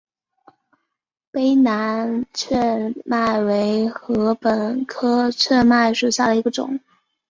[1.31, 6.79] 卑南雀麦为禾本科雀麦属下的一个种。